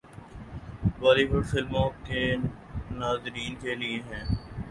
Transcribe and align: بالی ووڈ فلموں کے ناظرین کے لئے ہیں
بالی 0.99 1.25
ووڈ 1.29 1.43
فلموں 1.51 1.89
کے 2.07 2.23
ناظرین 2.99 3.53
کے 3.61 3.71
لئے 3.81 3.97
ہیں 4.07 4.25